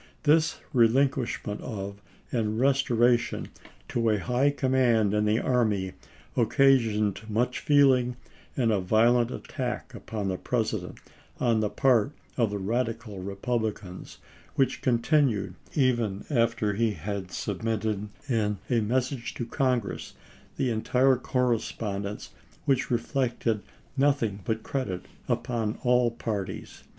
This 0.23 0.59
relinquish 0.73 1.45
ment 1.45 1.61
of 1.61 2.01
and 2.31 2.59
restoration 2.59 3.49
to 3.89 4.09
a 4.09 4.17
high 4.17 4.49
command 4.49 5.13
in 5.13 5.25
the 5.25 5.37
army 5.39 5.93
occasioned 6.35 7.21
much 7.29 7.59
feeling 7.59 8.15
and 8.57 8.71
a 8.71 8.79
violent 8.79 9.29
attack 9.29 9.93
upon 9.93 10.27
the 10.27 10.37
President 10.39 10.97
on 11.39 11.59
the 11.59 11.69
part 11.69 12.13
of 12.35 12.49
the 12.49 12.57
Eadical 12.57 13.23
Bepublicans, 13.23 14.17
which 14.55 14.81
continued 14.81 15.53
even 15.75 16.25
after 16.31 16.73
he 16.73 16.93
had 16.93 17.29
submitted 17.31 18.09
in 18.27 18.57
a 18.71 18.81
message 18.81 19.35
to 19.35 19.45
Congress 19.45 20.15
the 20.57 20.71
entire 20.71 21.15
correspondence, 21.15 22.31
which 22.65 22.89
reflected 22.89 23.61
nothing 23.95 24.39
but 24.45 24.63
credit 24.63 25.05
upon 25.29 25.77
all 25.83 26.09
parties. 26.09 26.81